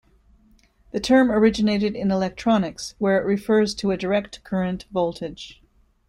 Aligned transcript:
The 0.93 0.99
term 0.99 1.31
originated 1.31 1.95
in 1.95 2.09
electronics, 2.09 2.95
where 2.97 3.21
it 3.21 3.23
refers 3.23 3.75
to 3.75 3.91
a 3.91 3.97
direct 3.97 4.43
current 4.43 4.85
voltage. 4.91 5.61